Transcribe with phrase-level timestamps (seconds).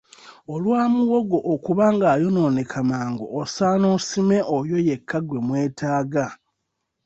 [0.53, 6.25] Olwa muwogo okuba ng'ayonooneka mangu osaana osime oyo yekka gwe mwetaaga.